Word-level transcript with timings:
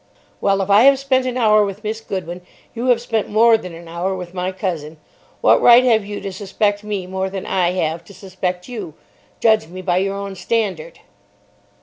"Well, 0.41 0.63
if 0.63 0.69
I 0.71 0.85
have 0.85 0.97
spent 0.97 1.27
an 1.27 1.37
hour 1.37 1.63
with 1.63 1.83
Miss 1.83 2.01
Goodwin, 2.01 2.41
you 2.73 2.87
have 2.87 2.99
spent 2.99 3.29
more 3.29 3.55
than 3.55 3.71
an 3.75 3.87
hour 3.87 4.15
with 4.15 4.33
my 4.33 4.51
cousin. 4.51 4.97
What 5.41 5.61
right 5.61 5.83
have 5.83 6.03
you 6.03 6.19
to 6.21 6.31
suspect 6.33 6.83
me 6.83 7.05
more 7.05 7.29
than 7.29 7.45
I 7.45 7.73
have 7.73 8.03
to 8.05 8.13
suspect 8.15 8.67
you? 8.67 8.95
Judge 9.39 9.67
me 9.67 9.83
by 9.83 9.97
your 9.97 10.15
own 10.15 10.33
standard." 10.35 11.01